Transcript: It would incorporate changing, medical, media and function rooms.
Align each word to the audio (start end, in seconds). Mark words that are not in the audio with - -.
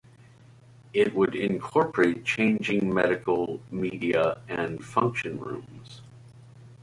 It 0.95 1.13
would 1.13 1.35
incorporate 1.35 2.25
changing, 2.25 2.91
medical, 2.91 3.61
media 3.69 4.41
and 4.49 4.83
function 4.83 5.39
rooms. 5.39 6.01